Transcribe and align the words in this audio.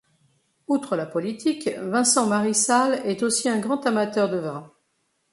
Outre 0.65 0.95
la 0.95 1.05
politique, 1.05 1.69
Vincent 1.77 2.25
Marissal 2.25 3.03
est 3.05 3.21
aussi 3.21 3.49
un 3.49 3.59
grand 3.59 3.85
amateur 3.85 4.31
de 4.31 4.37
vin. 4.37 4.73